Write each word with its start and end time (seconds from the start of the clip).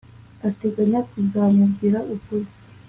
ateganya 0.49 0.99
kuzamubwira 1.09 1.99
ukuri 2.15 2.49